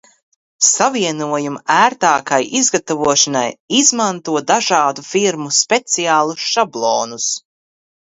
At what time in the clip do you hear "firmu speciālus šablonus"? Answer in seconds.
5.13-7.35